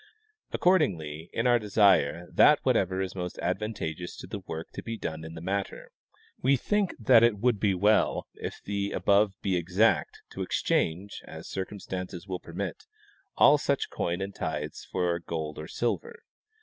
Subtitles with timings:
[0.51, 4.97] Accord ingly, in our desire that whatever is most advantageous to the work to be
[4.97, 5.91] done in the matter,
[6.41, 12.27] we think it would be well, if the above be exact, to exchange, as circumstances
[12.27, 12.87] will permit,
[13.37, 16.23] all such coin and tithes for gold or silver.